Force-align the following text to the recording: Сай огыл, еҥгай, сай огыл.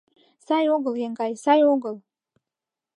Сай 0.45 0.65
огыл, 0.75 0.93
еҥгай, 1.05 1.31
сай 1.43 1.59
огыл. 1.73 1.95